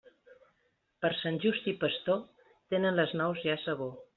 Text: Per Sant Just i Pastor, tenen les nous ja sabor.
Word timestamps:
Per 1.03 1.11
Sant 1.17 1.37
Just 1.45 1.69
i 1.73 1.75
Pastor, 1.83 2.17
tenen 2.75 3.01
les 3.01 3.17
nous 3.21 3.47
ja 3.49 3.63
sabor. 3.67 3.97